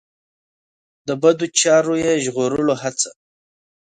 د 1.07 1.09
بدو 1.21 1.45
چارو 1.59 1.95
یې 2.03 2.13
ژغورلو 2.23 2.73
هڅه. 2.81 3.09